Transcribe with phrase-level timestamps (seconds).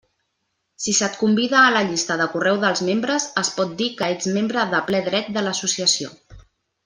[0.85, 4.31] Si se't convida a la llista de correu dels membres, es pot dir que ets
[4.39, 6.11] membre de ple dret de l'associació.